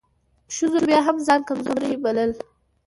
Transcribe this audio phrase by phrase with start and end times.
[0.55, 2.31] ښځو بيا هم ځان کمزورۍ بلل.